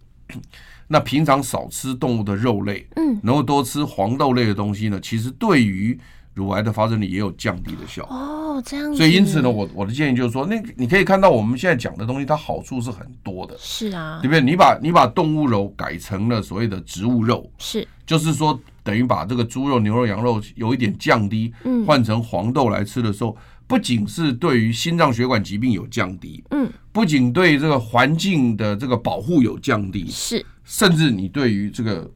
[0.88, 6.00] 那平常少吃动物的肉类，嗯，然后多吃黄豆类的东西呢，其实对于
[6.38, 8.95] 乳癌的发生率也有降低的效果哦，这样子。
[8.95, 13.56] 所以因此呢，我我的建议就是说，那你可以看到我们现在讲的东西，它好处是很多的。
[13.58, 14.39] 是啊，对不对？
[14.39, 32.08] 你把你把动物肉改成了所谓的植物肉，是，就是说等于把这个猪肉、牛肉、羊肉有一点降低，嗯，换成黄豆来吃的时候，不仅是对于心脏血管疾病有降低，嗯，不仅对这个环境的这个保护有降低，是，甚至你对于这个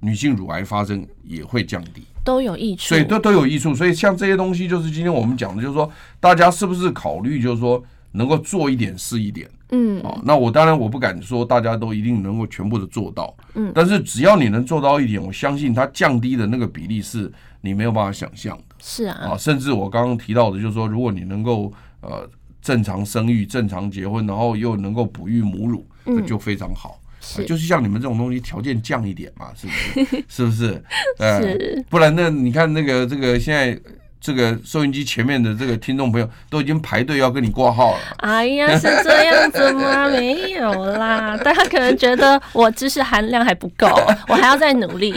[0.00, 2.02] 女性乳癌发生也会降低。
[2.24, 7.80] 都有益处，所以都都有益处，所以像这些东西，就是今天我们讲的，就是说大家是不是考虑，就是说
[8.12, 22.28] 能够做一点是一点，嗯，啊，那我当然我不敢说大家都一定能够全部的做到，嗯，但是只要你能做到一点，我相信它降低的那个比例是你没有办法想象的，是啊，啊，甚至我刚刚提到的，就是说如果你能够呃
[22.62, 26.98] 正常生育、正常结婚，然后又能够哺育母乳，那就非常好。
[27.24, 30.24] 是就是像你们这种东西，条件降一点嘛，是不是？
[30.28, 30.82] 是不是？
[31.18, 31.40] 呃，
[31.88, 33.78] 不然那你看那个这个现在
[34.20, 38.00] 这个收音机前面的这个听众朋友都已经排队要跟你挂号了。
[38.18, 40.08] 哎呀，是这样子吗？
[40.08, 43.88] 没有啦， 大家可能觉得我知识含量还不够，
[44.28, 45.14] 我还要再努力。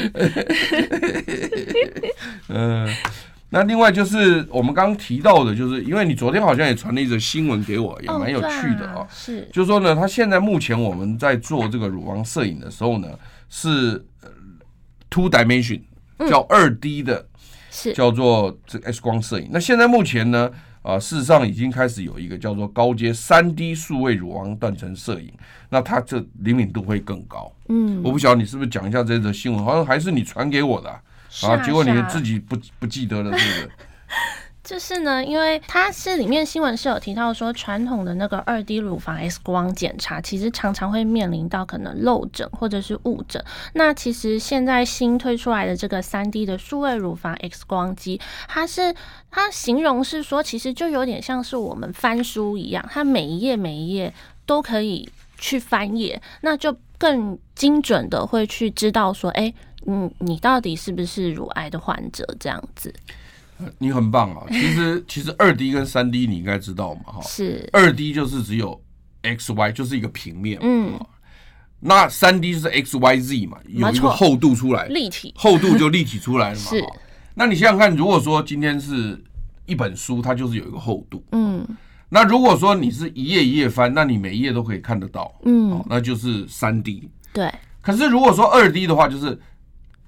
[2.50, 2.88] 嗯。
[3.50, 9.08] 那另外就是我们刚刚提到的，就是因为你昨天好像也传了一则新闻给我，也蛮有趣的啊。
[9.10, 13.08] 是，就是说呢，他现在目前我们在做这个乳房摄影的时候呢，
[13.48, 14.06] 是
[15.10, 15.80] two dimension，
[16.30, 17.26] 叫二 D 的，
[17.72, 19.48] 是叫做这个 X 光摄影。
[19.50, 25.32] 那现在目前呢，啊，事实上已经开始有一个叫做高阶三 D 数位乳房断层摄影，
[25.70, 27.50] 那它这灵敏度会更高。
[27.70, 30.90] 嗯，我不晓得你是不是讲一下这则新闻，好像还是你传给我的。
[30.90, 31.02] 啊！
[31.30, 33.72] 结果你自己不不记得了，是不是？
[34.64, 43.42] 就是呢，因为它是里面新闻是有提到说，传统的那个二 D 乳房 X 光检查，其实常常会面临到可能漏诊或者是误诊。
[43.76, 48.94] 那其实现在新推出来的这个三 D 的数位乳房 X 光机，它是
[49.32, 54.14] 它形容是说，其实就有点像是我们翻书一样，它每一页每一页
[54.46, 59.56] 都可以去翻页，那就更精准的会去知道说，哎、欸。
[59.88, 62.26] 嗯，你到底是不是乳癌的患者？
[62.40, 62.94] 这样子，
[63.80, 64.46] 你很棒啊！
[64.50, 68.80] 其实，其实二 D 跟三 D 你应该知道嘛，哈，是二 D 就是只有
[69.24, 71.00] X Y，就是一个平面，嗯，
[71.80, 76.86] 那三 D 就是 X Y Z 嘛，有一个厚度出来，立体，厚度就立体出来了嘛， 是。
[77.34, 79.22] 那你想想看，如果说今天是
[79.66, 81.66] 一本书，它就是有一个厚度，嗯，
[82.10, 87.50] 那如果说你是一页一页翻，那你每一页都可以看得到，嗯，那就是三 D，对。
[87.80, 89.40] 可是如果说二 D 的话，就是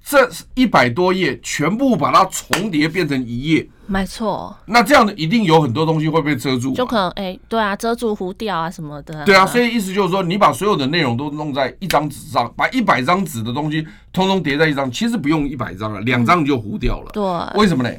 [0.10, 4.58] 这一百多页全部把它重叠变成一页，没错。
[4.65, 9.24] 那这样的一定有很多东西会被遮住，就可能哎、欸，对啊，遮住糊掉啊什么的。
[9.24, 17.12] 对啊，所以意思就是说，你把所有的内容都弄在一张纸上，把一百张纸的东西通通叠在一张，其实不用一百张了，两张就糊掉了。
[17.13, 17.95] 嗯、对，为什么呢？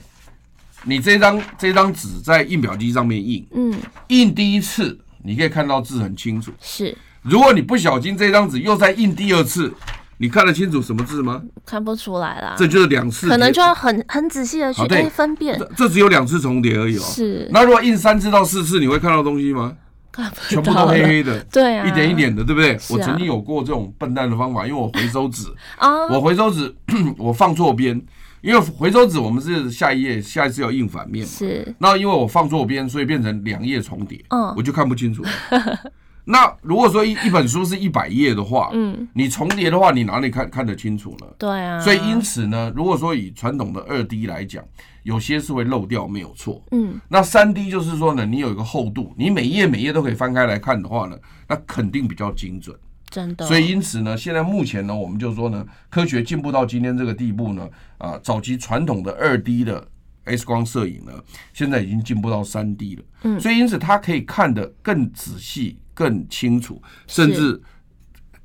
[0.82, 3.72] 你这张这张纸在印表机上面印，嗯，
[4.08, 6.98] 印第一次你可以看到字很清楚，是。
[7.22, 9.72] 如果你不小心这张纸又再印第二次。
[10.20, 11.42] 你看得清楚什么字吗？
[11.64, 12.54] 看不出来啦。
[12.54, 15.58] 这就是两次，可能就要很很仔细的去分辨。
[15.58, 17.00] 这这只有两次重叠而已哦。
[17.00, 17.48] 是。
[17.50, 19.74] 那如果印三次到四次，你会看到东西吗？
[20.12, 20.30] 看。
[20.46, 21.40] 全部都黑黑的。
[21.50, 21.86] 对啊。
[21.86, 22.78] 一点一点的，对不对？
[22.90, 25.46] 我曾经有过这种笨蛋的方法，因为我回收纸
[25.78, 26.74] 啊，我回收纸
[27.16, 27.98] 我放错边，
[28.42, 31.32] 因为回收纸我们是下一页下一次要印反面嘛。
[31.32, 31.74] 是。
[31.78, 34.22] 那因为我放错边，所以变成两页重叠。
[34.28, 34.52] 嗯。
[34.54, 35.24] 我就看不清楚。
[36.24, 41.26] 那如果说一一本书是一百页的话，嗯，你重叠的话，你哪里看看得清楚呢？
[41.38, 41.80] 对啊。
[41.80, 44.62] 所以因此呢，如果说以传统的二 D 来讲，
[45.02, 46.62] 有些是会漏掉，没有错。
[46.70, 47.00] 嗯。
[47.08, 51.18] 那三 D 就是说呢，你有一个厚度，你每页每页都可以翻开来看的话呢，
[51.48, 52.76] 那肯定比较精准。
[53.08, 53.46] 真的。
[53.46, 57.68] 所以因此呢，现在目前呢，我们就说呢，科学进步到今天这个地步呢，
[57.98, 59.84] 啊，早期传统的二 D 的
[60.24, 61.12] X 光摄影呢，
[61.52, 63.02] 现在已经进步到三 D 了。
[63.22, 63.40] 嗯。
[63.40, 65.78] 所以因此它可以看得更仔细。
[66.00, 67.60] 更清楚，甚至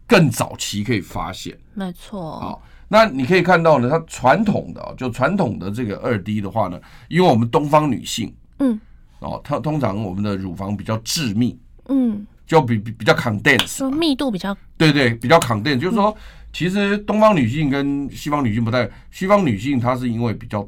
[0.05, 2.37] 更早期可以发现，没错。
[2.37, 6.77] 好，那你可以看到呢，它传统的就传统的这个二 D 的话呢，
[7.07, 8.77] 因为我们东方女性，嗯，
[9.19, 16.13] 哦，它通常我们的乳房比较致密，嗯，就比比比较 condense，密度比较，对对，比较 condense，就是说，
[16.51, 20.67] 其实东方女性跟西方女性不太，西方女性她是因为比较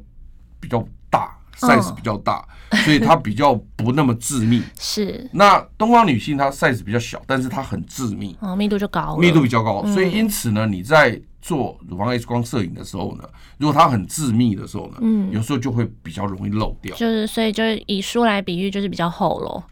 [0.62, 0.88] 比较大。
[1.60, 2.46] Size 比较大，
[2.84, 4.62] 所以它比较不那么致密。
[4.80, 5.30] 是。
[5.34, 8.36] 那东方女性她 size 比较小，但是它很致密。
[8.40, 9.18] 哦，密度就高。
[9.18, 13.24] 密度比较高，所以因此呢，你在做乳房 X 光摄影的时候呢，
[13.58, 16.96] 如果它很致密的时候呢，嗯，有时候就会比较容易漏掉。
[16.96, 19.64] 就是，所以就是以书来比喻，就是比较厚喽。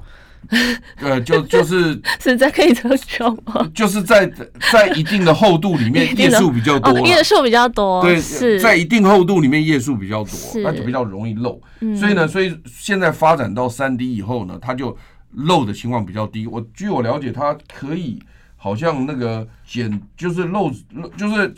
[1.01, 3.69] 呃，就就是是在可以这么说吗？
[3.73, 4.25] 就是在
[4.71, 8.01] 在一定的厚度里面，页数比较多，页数比较多。
[8.01, 11.59] 对，是在一定厚度里面，页数比较多，那就比较容易漏。
[11.99, 14.97] 所以呢，所以现在发展到三 D 以后呢，它就
[15.31, 16.47] 漏的情况比较低。
[16.47, 18.21] 我据我了解，它可以
[18.55, 21.53] 好像那个减，就是漏漏，就是。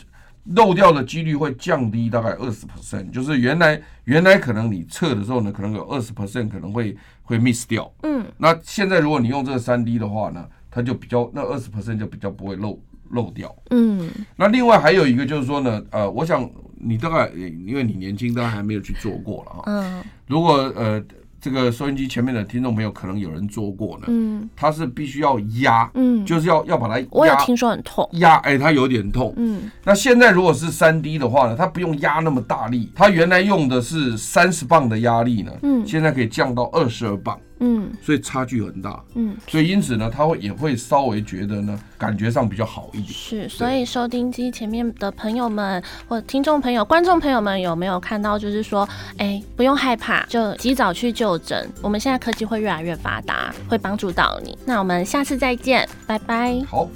[0.54, 7.92] 漏掉的几率会降低大概二十 percent，就是原来原来可能你测的时候呢，可能有二十 percent 可能会会 miss 掉。
[8.02, 12.78] 嗯，那现在如果你用这个三 D 的话呢，它就比较那二十 percent 就比较不会漏
[13.10, 13.54] 漏掉。
[13.70, 19.62] 嗯，那另外还有一个就是说呢，呃，我想你大概因为你年轻，当然还没有去做过了哈。
[19.66, 21.02] 嗯，如果呃。
[21.40, 24.06] 这个收音机前面的听众朋友，可能有人做过呢。
[24.08, 27.06] 嗯，它是必须要压，嗯，就是要要把它压。
[27.10, 28.08] 我有听说很痛。
[28.14, 29.32] 压，哎，它有点痛。
[29.36, 37.38] 嗯，那现在如果是三 D 的话呢，它不用压那么大力，它原来用的是三十磅的压力呢，嗯，现在可以降到二十二磅。
[37.60, 39.02] 嗯，所以差距很大。
[39.14, 43.08] 嗯，所以因此呢，他会也会稍微觉得呢，感觉上比较好一点。
[43.08, 48.38] 是，所以收听机前面的朋友们，或听众朋友、观众朋友们，有没有看到？
[48.38, 51.68] 就是说，哎，不用害怕，就及早去就诊。
[51.82, 54.56] 我们现在科技会越来越发达，会帮助到你。
[54.64, 56.60] 那我们下次再见，拜拜。
[56.68, 56.88] 好。